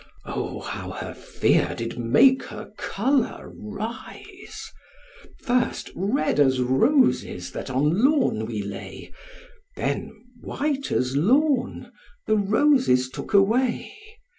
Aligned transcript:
O, 0.25 0.61
how 0.61 0.89
her 0.89 1.13
fear 1.13 1.75
did 1.77 1.99
make 1.99 2.41
her 2.45 2.73
colour 2.75 3.51
rise! 3.55 4.67
First 5.37 5.91
red 5.95 6.39
as 6.39 6.59
roses 6.59 7.51
that 7.51 7.69
on 7.69 8.03
lawn 8.03 8.47
we 8.47 8.63
lay, 8.63 9.13
Then 9.75 10.11
white 10.41 10.91
as 10.91 11.15
lawn, 11.15 11.91
the 12.25 12.35
roses 12.35 13.11
took 13.11 13.35
away. 13.35 13.93